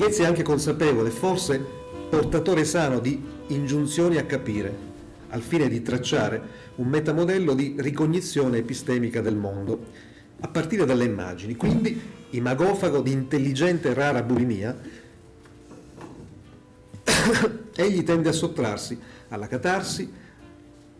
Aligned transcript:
Ghezzi 0.00 0.22
è 0.22 0.24
anche 0.24 0.42
consapevole, 0.42 1.10
forse 1.10 1.62
portatore 2.08 2.64
sano 2.64 3.00
di 3.00 3.22
ingiunzioni 3.48 4.16
a 4.16 4.24
capire, 4.24 4.74
al 5.28 5.42
fine 5.42 5.68
di 5.68 5.82
tracciare 5.82 6.40
un 6.76 6.88
metamodello 6.88 7.52
di 7.52 7.74
ricognizione 7.76 8.56
epistemica 8.56 9.20
del 9.20 9.36
mondo, 9.36 9.88
a 10.40 10.48
partire 10.48 10.86
dalle 10.86 11.04
immagini. 11.04 11.54
Quindi, 11.54 12.00
imagofago 12.30 13.02
di 13.02 13.12
intelligente 13.12 13.90
e 13.90 13.92
rara 13.92 14.22
bulimia, 14.22 14.74
egli 17.76 18.02
tende 18.02 18.30
a 18.30 18.32
sottrarsi 18.32 18.98
alla 19.28 19.48
catarsi 19.48 20.10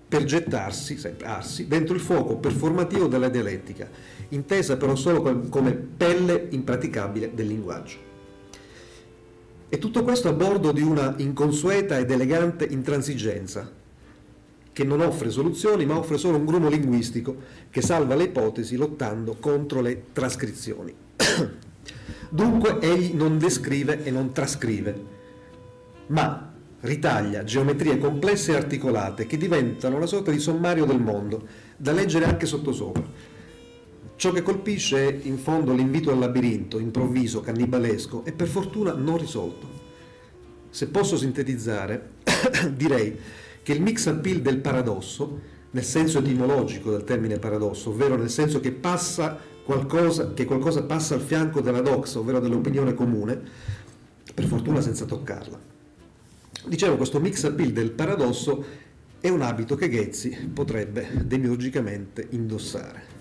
per 0.06 0.25
gettarsi, 0.25 0.98
sempre 0.98 1.27
arsi, 1.27 1.67
dentro 1.67 1.95
il 1.95 2.03
fuoco 2.03 2.37
performativo 2.37 3.06
della 3.06 3.30
dialettica, 3.30 3.89
intesa 4.28 4.77
però 4.77 4.95
solo 4.95 5.23
come 5.48 5.73
pelle 5.73 6.48
impraticabile 6.51 7.30
del 7.33 7.47
linguaggio. 7.47 8.09
E 9.73 9.79
tutto 9.79 10.02
questo 10.02 10.29
a 10.29 10.33
bordo 10.33 10.73
di 10.73 10.83
una 10.83 11.15
inconsueta 11.19 11.97
ed 11.97 12.11
elegante 12.11 12.65
intransigenza, 12.65 13.70
che 14.73 14.83
non 14.83 15.01
offre 15.01 15.30
soluzioni 15.30 15.87
ma 15.87 15.97
offre 15.97 16.19
solo 16.19 16.38
un 16.38 16.45
grumo 16.45 16.69
linguistico 16.69 17.37
che 17.70 17.80
salva 17.80 18.16
le 18.16 18.25
ipotesi 18.25 18.75
lottando 18.75 19.37
contro 19.38 19.80
le 19.80 20.06
trascrizioni. 20.12 20.92
Dunque 22.30 22.80
egli 22.80 23.14
non 23.14 23.39
descrive 23.39 24.03
e 24.03 24.11
non 24.11 24.33
trascrive, 24.33 25.05
ma 26.06 26.52
ritaglia 26.80 27.45
geometrie 27.45 27.98
complesse 27.98 28.50
e 28.50 28.56
articolate 28.56 29.27
che 29.27 29.36
diventano 29.36 29.95
una 29.95 30.06
sorta 30.06 30.33
di 30.33 30.41
sommario 30.41 30.84
del 30.84 31.00
mondo, 31.00 31.47
da 31.77 31.92
leggere 31.92 32.25
anche 32.25 32.47
sottosopra. 32.47 33.30
Ciò 34.21 34.33
che 34.33 34.43
colpisce 34.43 35.09
è 35.09 35.21
in 35.23 35.39
fondo 35.39 35.73
l'invito 35.73 36.11
al 36.11 36.19
labirinto, 36.19 36.79
improvviso, 36.79 37.41
cannibalesco 37.41 38.23
e 38.27 38.33
per 38.33 38.49
fortuna 38.49 38.93
non 38.93 39.17
risolto. 39.17 39.67
Se 40.69 40.89
posso 40.89 41.17
sintetizzare, 41.17 42.17
direi 42.77 43.19
che 43.63 43.73
il 43.73 43.81
mix 43.81 44.09
appeal 44.09 44.43
del 44.43 44.59
paradosso, 44.59 45.41
nel 45.71 45.85
senso 45.85 46.19
etimologico 46.19 46.91
del 46.91 47.05
termine 47.05 47.39
paradosso, 47.39 47.89
ovvero 47.89 48.17
nel 48.17 48.29
senso 48.29 48.61
che 48.61 48.79
qualcosa, 49.65 50.35
che 50.35 50.45
qualcosa 50.45 50.83
passa 50.83 51.15
al 51.15 51.23
fianco 51.23 51.63
della 51.63 51.81
doxa, 51.81 52.19
ovvero 52.19 52.41
dell'opinione 52.41 52.93
comune, 52.93 53.41
per 54.35 54.45
fortuna 54.45 54.83
senza 54.83 55.07
toccarla. 55.07 55.59
Dicevo, 56.67 56.98
questo 56.98 57.21
mix 57.21 57.43
appeal 57.45 57.71
del 57.71 57.93
paradosso 57.93 58.63
è 59.19 59.31
un 59.31 59.41
abito 59.41 59.77
che 59.77 59.89
Ghezzi 59.89 60.51
potrebbe 60.53 61.09
demiurgicamente 61.25 62.27
indossare. 62.33 63.20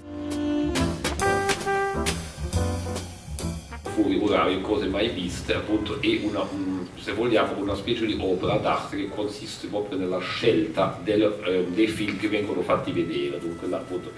Orari, 4.01 4.61
cose 4.61 4.87
mai 4.87 5.09
viste, 5.09 5.53
appunto, 5.53 6.01
e 6.01 6.21
una, 6.23 6.41
un, 6.51 6.85
se 6.99 7.13
vogliamo 7.13 7.57
una 7.57 7.75
specie 7.75 8.05
di 8.05 8.17
opera 8.19 8.57
d'arte 8.57 8.97
che 8.97 9.09
consiste 9.09 9.67
proprio 9.67 9.97
nella 9.97 10.19
scelta 10.19 10.99
del, 11.03 11.39
eh, 11.45 11.65
dei 11.69 11.87
film 11.87 12.17
che 12.17 12.27
vengono 12.27 12.61
fatti 12.61 12.91
vedere. 12.91 13.39
Dunque, 13.39 13.67
là, 13.67 13.77
appunto, 13.77 14.11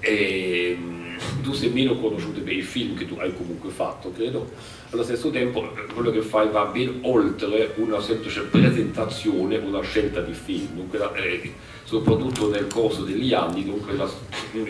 e, 0.00 0.70
ehm, 0.72 1.13
tu 1.44 1.52
sei 1.52 1.68
meno 1.68 1.94
conosciuto 2.00 2.40
per 2.40 2.54
i 2.54 2.62
film 2.62 2.96
che 2.96 3.06
tu 3.06 3.16
hai 3.18 3.32
comunque 3.36 3.70
fatto, 3.70 4.10
credo, 4.10 4.50
allo 4.90 5.02
stesso 5.02 5.30
tempo 5.30 5.72
quello 5.92 6.10
che 6.10 6.22
fai 6.22 6.48
va 6.48 6.64
ben 6.64 7.00
oltre 7.02 7.74
una 7.76 8.00
semplice 8.00 8.40
presentazione, 8.42 9.58
una 9.58 9.82
scelta 9.82 10.20
di 10.20 10.32
film, 10.32 10.68
dunque, 10.74 10.98
eh, 11.14 11.52
soprattutto 11.84 12.48
nel 12.48 12.66
corso 12.66 13.02
degli 13.02 13.34
anni, 13.34 13.64
dunque 13.64 13.92
la, 13.92 14.08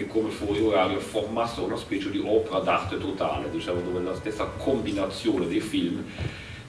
come 0.08 0.30
fuori 0.30 0.60
orario 0.60 0.98
formasse 0.98 1.60
una 1.60 1.76
specie 1.76 2.10
di 2.10 2.20
opera 2.24 2.58
d'arte 2.58 2.98
totale, 2.98 3.48
diciamo, 3.50 3.80
dove 3.80 4.02
la 4.02 4.14
stessa 4.16 4.44
combinazione 4.44 5.46
dei 5.46 5.60
film 5.60 6.02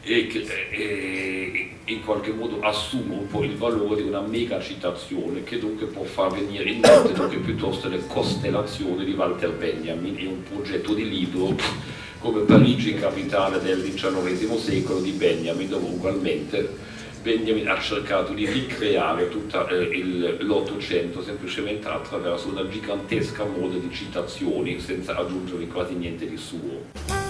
e 0.06 0.28
che 0.28 0.46
e, 0.70 1.70
in 1.86 2.04
qualche 2.04 2.32
modo 2.32 2.60
assume 2.62 3.16
un 3.16 3.28
po' 3.28 3.44
il 3.44 3.56
valore 3.56 4.02
di 4.02 4.08
una 4.08 4.22
mega 4.22 4.62
citazione 4.62 5.44
che 5.44 5.58
dunque 5.58 5.88
può 5.88 6.04
far 6.04 6.32
venire 6.32 6.70
in 6.70 6.80
mente 6.80 7.14
dunque 7.14 7.38
piuttosto 7.38 7.90
le 7.90 8.06
costellazioni 8.08 9.04
di 9.04 9.14
Walter 9.14 9.52
Benjamin 9.52 10.18
in 10.20 10.28
un 10.28 10.44
progetto 10.44 10.94
di 10.94 11.10
libro 11.10 11.56
come 12.20 12.42
Parigi 12.42 12.96
capitale 12.96 13.60
del 13.60 13.84
XIX 13.84 14.56
secolo 14.58 15.00
di 15.00 15.12
Benjamin 15.12 15.70
dove 15.70 15.88
ugualmente 15.88 16.94
Benjamin 17.22 17.68
ha 17.70 17.80
cercato 17.80 18.34
di 18.34 18.46
ricreare 18.46 19.30
tutto 19.30 19.68
eh, 19.68 20.38
l'Ottocento 20.42 21.24
semplicemente 21.24 21.88
attraverso 21.88 22.50
una 22.50 22.68
gigantesca 22.68 23.46
mole 23.46 23.80
di 23.80 23.92
citazioni 23.92 24.80
senza 24.80 25.16
aggiungere 25.16 25.66
quasi 25.66 25.96
niente 25.96 26.30
di 26.30 26.38
suo. 26.38 27.25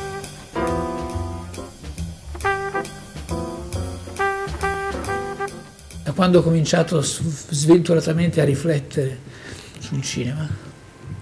Quando 6.15 6.39
ho 6.39 6.41
cominciato 6.41 7.01
sventuratamente 7.01 8.39
a 8.39 8.45
riflettere 8.45 9.19
sul 9.79 10.01
cinema, 10.01 10.47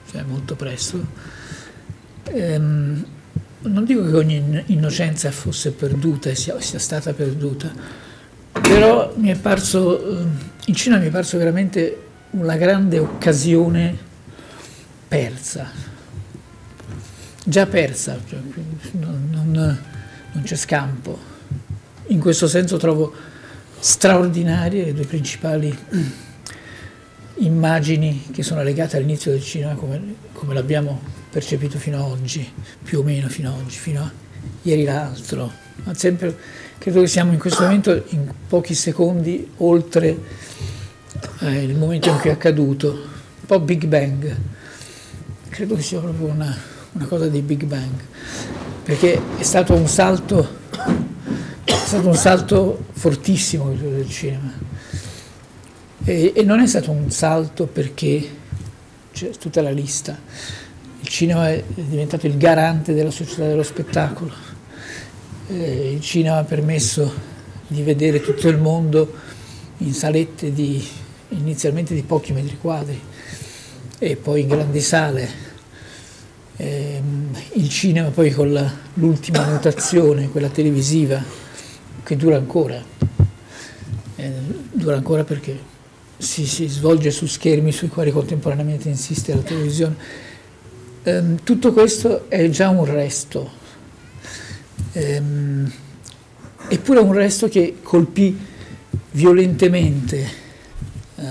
cioè 0.09 0.22
molto 0.22 0.56
presto, 0.56 1.04
ehm, 2.26 3.06
non 3.62 3.86
dico 3.86 4.06
che 4.06 4.16
ogni 4.16 4.64
innocenza 4.68 5.31
fosse 5.31 5.72
perduta 5.72 6.30
e 6.30 6.36
sia, 6.36 6.62
sia 6.62 6.78
stata 6.78 7.12
perduta, 7.14 7.74
però 8.52 9.12
mi 9.18 9.30
è 9.30 9.36
parso, 9.36 10.20
ehm, 10.20 10.38
il 10.66 10.76
cinema 10.76 11.02
mi 11.02 11.08
è 11.08 11.12
parso 11.12 11.40
veramente 11.40 12.02
una 12.31 12.56
grande 12.56 13.00
occasione 13.00 13.98
persa, 15.08 15.72
già 17.44 17.66
persa, 17.66 18.20
cioè 18.30 18.40
non, 18.92 19.28
non, 19.31 19.78
non 20.34 20.44
c'è 20.44 20.56
scampo. 20.56 21.31
In 22.08 22.20
questo 22.20 22.48
senso 22.48 22.78
trovo 22.78 23.31
straordinarie, 23.83 24.85
le 24.85 24.94
due 24.94 25.05
principali 25.05 25.77
immagini 27.39 28.27
che 28.31 28.41
sono 28.41 28.63
legate 28.63 28.95
all'inizio 28.95 29.31
del 29.31 29.44
cinema 29.44 29.73
come, 29.73 30.01
come 30.31 30.53
l'abbiamo 30.53 31.01
percepito 31.29 31.77
fino 31.77 31.97
ad 31.97 32.11
oggi, 32.11 32.49
più 32.81 32.99
o 32.99 33.03
meno 33.03 33.27
fino 33.27 33.49
ad 33.49 33.59
oggi, 33.59 33.77
fino 33.77 34.01
a 34.01 34.11
ieri 34.61 34.85
l'altro. 34.85 35.51
Ma 35.83 35.94
sempre, 35.95 36.33
credo 36.77 37.01
che 37.01 37.07
siamo 37.07 37.33
in 37.33 37.39
questo 37.39 37.63
momento 37.63 38.05
in 38.09 38.31
pochi 38.47 38.73
secondi 38.73 39.51
oltre 39.57 40.17
eh, 41.39 41.63
il 41.63 41.75
momento 41.75 42.07
in 42.07 42.19
cui 42.19 42.29
è 42.29 42.33
accaduto, 42.33 42.89
un 42.89 43.45
po' 43.45 43.59
Big 43.59 43.85
Bang. 43.85 44.33
Credo 45.50 45.75
che 45.75 45.81
sia 45.81 46.00
proprio 46.00 46.27
una, 46.27 46.57
una 46.94 47.05
cosa 47.05 47.27
di 47.27 47.41
Big 47.41 47.65
Bang, 47.65 48.00
perché 48.81 49.19
è 49.38 49.44
stato 49.44 49.73
un 49.73 49.89
salto 49.89 50.61
stato 51.94 52.08
un 52.08 52.16
salto 52.16 52.86
fortissimo 52.94 53.66
quello 53.66 53.90
del 53.98 54.09
cinema. 54.09 54.52
E, 56.04 56.34
e, 56.36 56.44
non 56.44 56.59
è 56.59 56.66
stato 56.66 56.90
un 56.90 57.12
salto 57.12 57.68
perché 57.68 58.28
c'è 59.14 59.30
tutta 59.31 59.62
la 59.62 59.70
lista. 59.70 60.18
Il 61.02 61.08
cinema 61.08 61.50
è 61.50 61.64
diventato 61.76 62.26
il 62.26 62.36
garante 62.38 62.94
della 62.94 63.12
società 63.12 63.46
dello 63.46 63.62
spettacolo. 63.62 64.34
Eh, 65.50 65.92
il 65.94 66.02
cinema 66.02 66.38
ha 66.38 66.44
permesso 66.44 67.14
di 67.68 67.84
vedere 67.84 68.22
tutto 68.22 68.50
il 68.50 68.58
mondo 68.58 69.14
in 69.78 69.94
salette 69.94 70.52
di, 70.52 70.84
inizialmente 71.30 71.94
di 71.94 72.02
pochi 72.02 72.34
metri 72.34 72.58
quadri 72.60 73.00
e 74.00 74.16
poi 74.16 74.42
in 74.42 74.48
grandi 74.48 74.81
sale. 74.81 75.30
Eh, 76.56 77.01
il 77.54 77.69
cinema 77.69 78.10
poi 78.10 78.31
con 78.31 78.72
l'ultima 78.96 79.46
mutazione, 79.46 80.30
quella 80.30 80.50
televisiva, 80.50 81.43
che 82.03 82.15
dura 82.15 82.35
ancora, 82.35 82.81
eh, 84.15 84.31
dura 84.71 84.97
ancora 84.97 85.23
perché 85.23 85.71
si, 86.17 86.45
si, 86.45 86.67
svolge 86.67 87.11
su 87.11 87.25
schermi 87.25 87.71
sui 87.71 87.88
quali 87.88 88.11
contemporaneamente 88.11 88.89
insiste 88.89 89.33
la 89.33 89.41
televisione. 89.41 89.95
Eh, 91.03 91.23
tutto 91.44 91.73
questo 91.73 92.29
è 92.29 92.50
già 92.50 92.69
un 92.69 92.85
resto, 92.85 93.51
ehm, 94.94 95.71
eppure 96.67 97.00
un 97.00 97.13
resto 97.13 97.47
che 97.50 97.77
colpì 97.81 98.38
violentemente 99.11 100.27
eh, 101.15 101.23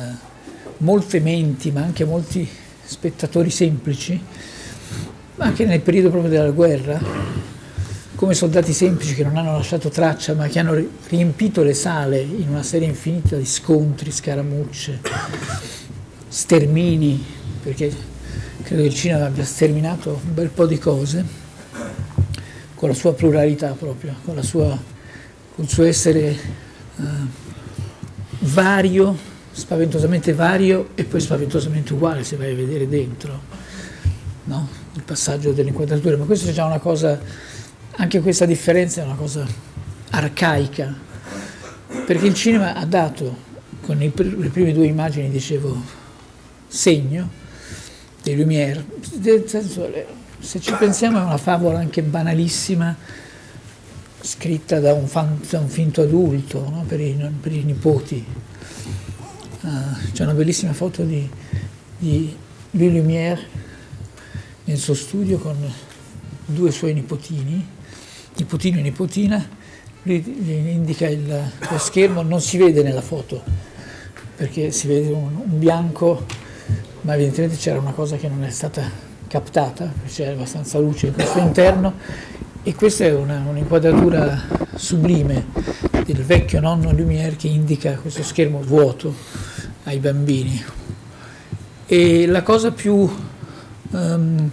molte 0.79 1.21
menti, 1.21 1.71
ma 1.71 1.83
anche 1.83 2.05
molti 2.05 2.49
spettatori 2.85 3.51
semplici, 3.51 4.21
anche 5.39 5.65
nel 5.65 5.81
periodo 5.81 6.11
proprio 6.11 6.31
della 6.31 6.51
guerra, 6.51 7.01
come 8.23 8.35
soldati 8.35 8.73
semplici 8.73 9.17
che 9.17 9.25
non 9.25 9.37
hanno 9.37 9.55
lasciato 9.55 9.89
traccia 9.89 10.35
ma 10.35 10.47
che 10.47 10.61
hanno 10.61 10.81
riempito 11.09 11.65
le 11.65 11.75
sale 11.75 12.21
in 12.21 12.51
una 12.51 12.63
serie 12.63 12.87
infinita 12.87 13.35
di 13.35 13.45
scontri, 13.45 14.13
scaramucce, 14.13 15.01
stermini, 16.29 17.21
perché 17.65 17.93
credo 18.63 18.83
che 18.83 18.89
il 18.89 18.95
cinema 18.95 19.25
abbia 19.25 19.45
sterminato 19.45 20.21
un 20.25 20.35
bel 20.35 20.51
po' 20.51 20.67
di 20.67 20.79
cose, 20.79 21.25
con 22.77 22.91
la 22.91 22.95
sua 22.95 23.13
pluralità 23.13 23.73
proprio, 23.73 24.15
con, 24.25 24.41
sua, 24.45 24.69
con 24.69 25.65
il 25.65 25.69
suo 25.69 25.83
essere 25.83 26.39
uh, 26.99 27.05
vario, 28.39 29.19
spaventosamente 29.51 30.33
vario 30.33 30.91
e 30.95 31.03
poi 31.03 31.19
spaventosamente 31.19 31.93
uguale 31.93 32.23
se 32.23 32.37
vai 32.37 32.53
a 32.53 32.55
vedere 32.55 32.89
dentro 32.89 33.41
no? 34.45 34.69
il 34.95 35.03
passaggio 35.03 35.51
delle 35.51 35.71
inquadrature, 35.71 36.15
ma 36.15 36.25
questo 36.25 36.51
è 36.51 36.53
già 36.53 36.65
una 36.65 36.79
cosa 36.79 37.51
anche 37.97 38.21
questa 38.21 38.47
differenza 38.47 39.03
è 39.03 39.05
una 39.05 39.15
cosa 39.15 39.47
arcaica, 40.11 40.95
perché 42.07 42.27
il 42.27 42.35
cinema 42.35 42.75
ha 42.75 42.85
dato, 42.85 43.51
con 43.83 43.99
le 43.99 44.09
prime 44.09 44.73
due 44.73 44.87
immagini 44.87 45.31
dicevo, 45.31 45.81
segno 46.69 47.29
dei 48.23 48.37
Lumière, 48.37 48.85
se 50.39 50.61
ci 50.61 50.73
pensiamo 50.75 51.19
è 51.19 51.23
una 51.23 51.37
favola 51.37 51.79
anche 51.79 52.03
banalissima, 52.03 52.97
scritta 54.21 54.81
da 54.81 54.95
un, 54.95 55.07
fan, 55.07 55.41
da 55.49 55.59
un 55.59 55.69
finto 55.69 56.03
adulto 56.03 56.69
no? 56.69 56.85
per, 56.87 57.01
i, 57.01 57.15
per, 57.41 57.53
i, 57.53 57.63
nipoti. 57.63 58.25
Uh, 59.61 60.11
c'è 60.13 60.25
una 60.25 60.35
bellissima 60.35 60.73
foto 60.73 61.05
di, 61.05 61.29
di 61.99 62.35
Louis 62.73 62.93
Lumière 62.93 63.41
nel 64.65 64.79
suo 64.79 64.95
studio 64.95 65.39
con 65.39 65.57
due 66.47 66.71
suoi 66.71 66.95
nipotini, 66.95 67.65
nipotino 68.37 68.79
e 68.79 68.83
nipotina, 68.83 69.49
lui 70.03 70.25
indica 70.47 71.09
il, 71.09 71.27
lo 71.27 71.79
schermo, 71.79 72.23
non 72.23 72.41
si 72.41 72.57
vede 72.57 72.83
nella 72.83 73.03
foto 73.03 73.71
perché 74.35 74.73
si 74.73 74.89
vede 74.89 75.13
un, 75.13 75.37
un 75.37 75.59
bianco, 75.59 76.27
ma 77.03 77.15
evidentemente 77.15 77.57
c'era 77.57 77.79
una 77.79 77.93
cosa 77.93 78.17
che 78.17 78.29
non 78.29 78.43
è 78.43 78.51
stata 78.51 78.91
captata, 79.29 79.93
c'è 80.07 80.29
abbastanza 80.29 80.79
luce 80.79 81.07
in 81.07 81.13
questo 81.15 81.39
interno 81.39 81.95
e 82.65 82.75
questa 82.75 83.05
è 83.05 83.15
un'inquadratura 83.15 84.41
sublime 84.75 85.47
del 86.05 86.25
vecchio 86.25 86.61
nonno 86.61 86.93
Lumière 86.93 87.37
che 87.37 87.47
indica 87.47 87.95
questo 87.95 88.23
schermo 88.23 88.61
vuoto 88.63 89.15
ai 89.85 89.99
bambini. 89.99 90.61
E 91.87 92.27
la 92.27 92.43
cosa 92.43 92.73
più, 92.73 93.09
um, 93.91 94.51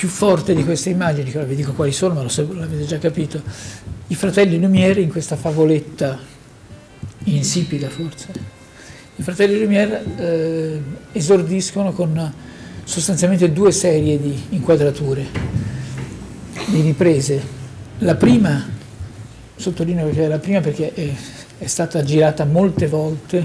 più 0.00 0.08
forte 0.08 0.54
di 0.54 0.64
queste 0.64 0.88
immagini, 0.88 1.30
che 1.30 1.36
ora 1.36 1.46
vi 1.46 1.54
dico 1.54 1.74
quali 1.74 1.92
sono, 1.92 2.14
ma 2.14 2.22
lo, 2.22 2.30
l'avete 2.54 2.86
già 2.86 2.96
capito, 2.96 3.42
i 4.06 4.14
fratelli 4.14 4.58
Lumière 4.58 4.98
in 4.98 5.10
questa 5.10 5.36
favoletta 5.36 6.18
insipida 7.24 7.90
forse. 7.90 8.28
I 9.16 9.22
fratelli 9.22 9.60
Lumière 9.60 10.02
eh, 10.16 10.80
esordiscono 11.12 11.92
con 11.92 12.32
sostanzialmente 12.82 13.52
due 13.52 13.72
serie 13.72 14.18
di 14.18 14.42
inquadrature 14.48 15.26
di 16.68 16.80
riprese. 16.80 17.42
La 17.98 18.14
prima, 18.14 18.66
sottolineo 19.54 20.08
che 20.08 20.24
è 20.24 20.28
la 20.28 20.38
prima 20.38 20.60
perché 20.60 20.94
è, 20.94 21.14
è 21.58 21.66
stata 21.66 22.02
girata 22.02 22.46
molte 22.46 22.86
volte, 22.86 23.44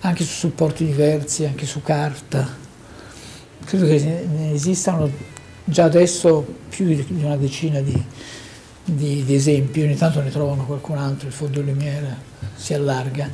anche 0.00 0.24
su 0.24 0.32
supporti 0.32 0.84
diversi, 0.84 1.44
anche 1.44 1.66
su 1.66 1.82
carta. 1.82 2.66
Credo 3.64 3.86
che 3.86 4.26
ne 4.28 4.52
esistano 4.54 5.36
già 5.68 5.84
adesso 5.84 6.46
più 6.68 6.86
di 6.86 7.04
una 7.22 7.36
decina 7.36 7.80
di, 7.80 8.02
di, 8.84 9.24
di 9.24 9.34
esempi, 9.34 9.82
ogni 9.82 9.96
tanto 9.96 10.22
ne 10.22 10.30
trovano 10.30 10.64
qualcun 10.64 10.96
altro, 10.96 11.28
il 11.28 11.34
fondo 11.34 11.60
Lumière 11.60 12.16
si 12.54 12.72
allarga, 12.74 13.28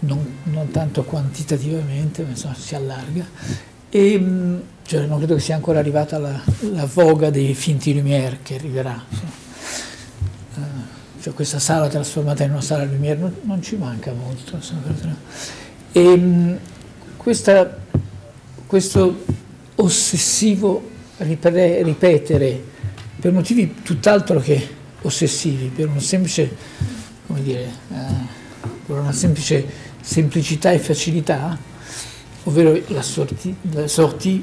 non, 0.00 0.38
non 0.44 0.70
tanto 0.70 1.02
quantitativamente, 1.04 2.22
ma 2.22 2.30
insomma 2.30 2.54
si 2.54 2.74
allarga. 2.74 3.26
E, 3.90 4.60
cioè, 4.84 5.06
non 5.06 5.18
credo 5.18 5.34
che 5.34 5.40
sia 5.40 5.56
ancora 5.56 5.80
arrivata 5.80 6.18
la, 6.18 6.40
la 6.72 6.86
voga 6.86 7.30
dei 7.30 7.54
finti 7.54 7.92
Lumière 7.92 8.38
che 8.42 8.54
arriverà. 8.54 9.04
Uh, 10.54 10.60
cioè, 11.20 11.34
questa 11.34 11.58
sala 11.58 11.88
trasformata 11.88 12.44
in 12.44 12.52
una 12.52 12.60
sala 12.60 12.84
Lumière 12.84 13.18
non, 13.18 13.34
non 13.42 13.60
ci 13.62 13.76
manca 13.76 14.12
molto. 14.12 14.58
E, 15.92 16.58
questa, 17.16 17.78
questo 18.66 19.24
ossessivo 19.74 20.98
ripetere 21.24 22.62
per 23.18 23.32
motivi 23.32 23.74
tutt'altro 23.82 24.40
che 24.40 24.78
ossessivi, 25.02 25.66
per 25.74 25.88
una 25.88 26.00
semplice, 26.00 26.56
dire, 27.26 27.68
uh, 27.88 27.94
per 28.86 28.98
una 28.98 29.12
semplice 29.12 29.64
semplicità 30.00 30.72
e 30.72 30.78
facilità, 30.78 31.58
ovvero 32.44 32.80
la 32.88 33.02
sortie, 33.02 33.54
la 33.72 33.86
sortie 33.86 34.40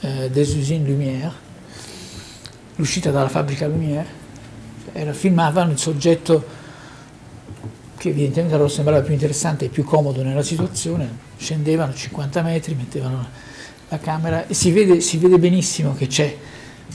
eh, 0.00 0.30
des 0.30 0.54
usines 0.54 0.86
Lumière, 0.86 1.32
l'uscita 2.76 3.10
dalla 3.10 3.28
fabbrica 3.28 3.66
Lumière, 3.66 4.20
era, 4.92 5.12
filmavano 5.12 5.72
il 5.72 5.78
soggetto 5.78 6.60
che 7.96 8.08
evidentemente 8.08 8.56
loro 8.56 8.68
sembrava 8.68 9.00
più 9.00 9.12
interessante 9.12 9.66
e 9.66 9.68
più 9.68 9.84
comodo 9.84 10.22
nella 10.22 10.42
situazione, 10.42 11.08
scendevano 11.36 11.94
50 11.94 12.42
metri, 12.42 12.74
mettevano 12.74 13.28
la 13.92 13.98
camera 13.98 14.46
si 14.48 14.72
vede, 14.72 15.02
si 15.02 15.18
vede 15.18 15.38
benissimo 15.38 15.94
che 15.94 16.06
c'è 16.06 16.34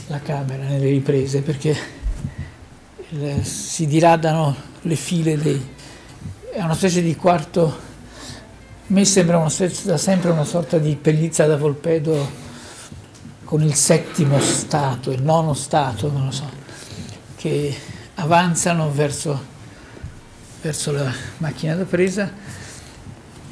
la 0.08 0.18
camera 0.18 0.64
nelle 0.64 0.88
riprese 0.88 1.42
perché 1.42 1.76
le, 3.10 3.44
si 3.44 3.86
diradano 3.86 4.52
le 4.82 4.96
file 4.96 5.38
dei... 5.38 5.64
è 6.50 6.60
una 6.60 6.74
specie 6.74 7.00
di 7.00 7.14
quarto, 7.14 7.66
a 7.66 7.76
me 8.88 9.04
sembra 9.04 9.38
una 9.38 9.48
specie, 9.48 9.84
da 9.84 9.96
sempre 9.96 10.30
una 10.30 10.42
sorta 10.42 10.78
di 10.78 10.96
pellizza 10.96 11.46
da 11.46 11.56
volpedo 11.56 12.46
con 13.44 13.62
il 13.62 13.74
settimo 13.74 14.40
stato, 14.40 15.12
il 15.12 15.22
nono 15.22 15.54
stato, 15.54 16.10
non 16.10 16.24
lo 16.24 16.32
so, 16.32 16.50
che 17.36 17.76
avanzano 18.16 18.90
verso, 18.90 19.40
verso 20.62 20.90
la 20.90 21.12
macchina 21.36 21.76
da 21.76 21.84
presa, 21.84 22.28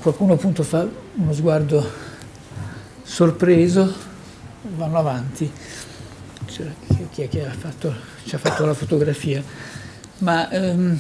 qualcuno 0.01 0.33
appunto 0.33 0.65
fa 0.65 0.85
uno 1.15 1.33
sguardo 1.33 2.06
sorpreso, 3.07 3.95
vanno 4.75 4.99
avanti, 4.99 5.51
cioè, 6.47 6.67
chi 7.13 7.23
è 7.23 7.29
che 7.29 7.47
ha 7.47 7.53
fatto, 7.53 7.95
ci 8.25 8.35
ha 8.35 8.39
fatto 8.39 8.67
la 8.67 8.75
fotografia, 8.75 9.43
ma 10.19 10.49
um, 10.51 10.99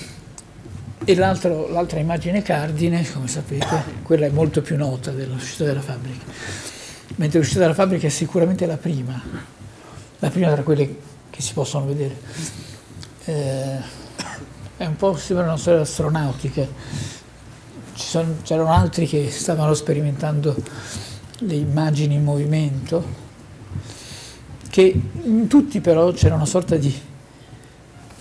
e 1.04 1.14
l'altra 1.14 1.98
immagine 1.98 2.42
cardine, 2.42 3.04
come 3.12 3.28
sapete, 3.28 3.82
quella 4.02 4.26
è 4.26 4.30
molto 4.30 4.62
più 4.62 4.76
nota 4.76 5.10
dell'uscita 5.10 5.64
della 5.64 5.82
fabbrica 5.82 6.24
mentre 7.16 7.38
l'uscita 7.38 7.60
dalla 7.60 7.74
fabbrica 7.74 8.06
è 8.06 8.10
sicuramente 8.10 8.66
la 8.66 8.76
prima, 8.76 9.20
la 10.18 10.30
prima 10.30 10.52
tra 10.52 10.62
quelle 10.62 10.96
che 11.30 11.42
si 11.42 11.52
possono 11.52 11.86
vedere. 11.86 12.16
Eh, 13.24 14.04
è 14.76 14.84
un 14.84 14.96
po' 14.96 15.16
sembra 15.16 15.46
una 15.46 15.56
storia 15.56 15.80
astronautica. 15.80 16.66
C'erano 18.42 18.72
altri 18.72 19.06
che 19.06 19.30
stavano 19.30 19.72
sperimentando 19.72 20.54
le 21.38 21.54
immagini 21.54 22.14
in 22.14 22.24
movimento, 22.24 23.04
che 24.70 25.00
in 25.22 25.46
tutti 25.46 25.80
però 25.80 26.12
c'era 26.12 26.34
una 26.34 26.46
sorta 26.46 26.76
di, 26.76 26.94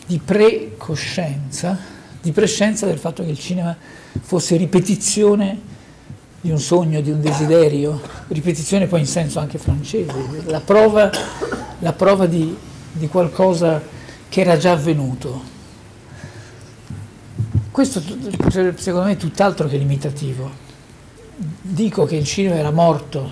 di 0.06 0.20
precoscienza, 0.20 1.78
di 2.22 2.32
prescienza 2.32 2.86
del 2.86 2.98
fatto 2.98 3.24
che 3.24 3.30
il 3.30 3.40
cinema 3.40 3.76
fosse 4.22 4.58
ripetizione 4.58 5.74
di 6.42 6.52
un 6.52 6.60
sogno, 6.60 7.02
di 7.02 7.10
un 7.10 7.22
desiderio, 7.22 8.00
ripetizione 8.28 8.88
poi 8.88 9.00
in 9.00 9.08
senso 9.08 9.40
anche 9.40 9.58
francese, 9.58 10.14
la 10.46 10.60
prova, 10.60 11.10
la 11.80 11.94
prova 11.94 12.28
di, 12.28 12.56
di 12.92 13.08
qualcosa 13.08 13.82
che 14.30 14.42
era 14.42 14.58
già 14.58 14.74
avvenuto. 14.74 15.54
Questo 17.72 18.02
secondo 18.78 19.08
me 19.08 19.14
è 19.14 19.18
tutt'altro 19.18 19.68
che 19.68 19.78
limitativo. 19.78 20.65
Dico 21.38 22.06
che 22.06 22.15
il 22.15 22.24
cinema 22.24 22.56
era 22.56 22.72
morto 22.72 23.30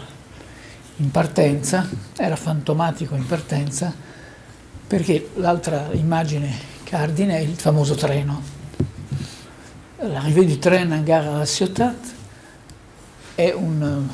in 0.98 1.10
partenza, 1.10 1.88
era 2.17 2.36
fantomatico 2.36 3.15
in 3.15 3.25
partenza, 3.25 3.93
perché 4.86 5.29
l'altra 5.36 5.88
immagine 5.93 6.53
cardine 6.83 7.38
è 7.38 7.39
il 7.39 7.55
famoso 7.55 7.95
treno. 7.95 8.41
L'arrivée 10.00 10.45
du 10.45 10.60
train 10.60 10.91
en 10.91 11.03
gare 11.05 11.27
à 11.27 11.38
la 11.38 11.45
Ciotat, 11.45 12.13
è 13.36 13.53
un, 13.53 14.05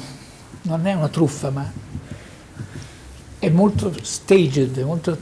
non 0.61 0.85
è 0.85 0.93
una 0.93 1.09
truffa, 1.09 1.49
ma 1.49 1.71
è 3.39 3.49
molto 3.49 3.91
staged, 4.03 4.77
molto 4.79 5.17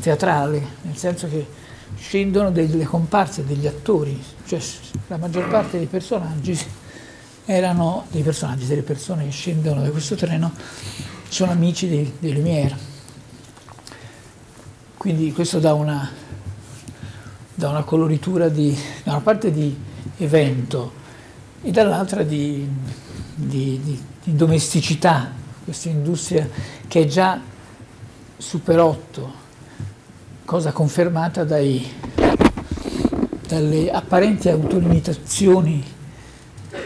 teatrale, 0.00 0.64
nel 0.82 0.96
senso 0.96 1.28
che 1.28 1.44
scendono 1.96 2.52
delle 2.52 2.84
comparse, 2.84 3.44
degli 3.44 3.66
attori, 3.66 4.22
cioè 4.46 4.60
la 5.08 5.16
maggior 5.16 5.48
parte 5.48 5.78
dei 5.78 5.86
personaggi 5.86 6.56
erano 7.44 8.06
dei 8.10 8.22
personaggi, 8.22 8.66
delle 8.66 8.82
persone 8.82 9.24
che 9.24 9.30
scendono 9.30 9.82
da 9.82 9.90
questo 9.90 10.14
treno, 10.14 10.52
sono 11.28 11.52
amici 11.52 11.88
dei, 11.88 12.12
dei 12.18 12.32
Lumière. 12.32 12.76
Quindi 14.96 15.32
questo 15.32 15.58
dà 15.58 15.74
una, 15.74 16.08
dà 17.54 17.68
una 17.68 17.82
coloritura 17.82 18.48
di, 18.48 18.76
da 19.02 19.12
una 19.12 19.20
parte 19.20 19.50
di 19.50 19.76
evento 20.18 21.00
e 21.62 21.70
dall'altra 21.70 22.22
di 22.22 22.68
di, 23.34 23.80
di, 23.82 24.02
di 24.22 24.34
domesticità, 24.36 25.30
questa 25.64 25.88
industria 25.88 26.48
che 26.86 27.02
è 27.02 27.06
già 27.06 27.40
super 28.36 28.78
8, 28.78 29.32
cosa 30.44 30.72
confermata 30.72 31.44
dai, 31.44 31.86
dalle 33.46 33.90
apparenti 33.90 34.48
autolimitazioni 34.48 35.82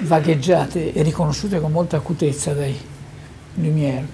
vagheggiate 0.01 0.93
e 0.93 1.03
riconosciute 1.03 1.61
con 1.61 1.73
molta 1.73 1.97
acutezza 1.97 2.53
dai 2.53 2.77
Lumière. 3.55 4.05